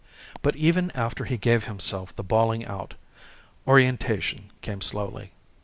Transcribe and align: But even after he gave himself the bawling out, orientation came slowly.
But 0.41 0.55
even 0.55 0.89
after 0.95 1.25
he 1.25 1.37
gave 1.37 1.65
himself 1.65 2.15
the 2.15 2.23
bawling 2.23 2.65
out, 2.65 2.95
orientation 3.67 4.49
came 4.63 4.81
slowly. 4.81 5.31